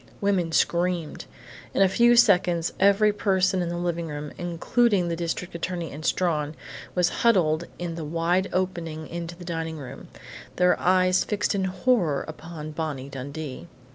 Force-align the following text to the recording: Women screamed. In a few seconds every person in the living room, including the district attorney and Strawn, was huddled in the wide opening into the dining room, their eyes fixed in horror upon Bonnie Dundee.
Women 0.19 0.51
screamed. 0.51 1.25
In 1.75 1.83
a 1.83 1.87
few 1.87 2.15
seconds 2.15 2.73
every 2.79 3.13
person 3.13 3.61
in 3.61 3.69
the 3.69 3.77
living 3.77 4.07
room, 4.07 4.31
including 4.35 5.09
the 5.09 5.15
district 5.15 5.53
attorney 5.53 5.91
and 5.91 6.03
Strawn, 6.03 6.55
was 6.95 7.09
huddled 7.21 7.65
in 7.77 7.93
the 7.93 8.03
wide 8.03 8.49
opening 8.51 9.05
into 9.07 9.35
the 9.35 9.45
dining 9.45 9.77
room, 9.77 10.07
their 10.55 10.75
eyes 10.79 11.23
fixed 11.23 11.53
in 11.53 11.65
horror 11.65 12.25
upon 12.27 12.71
Bonnie 12.71 13.09
Dundee. 13.09 13.67